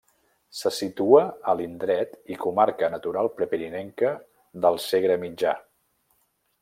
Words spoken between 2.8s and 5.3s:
natural prepirinenca del Segre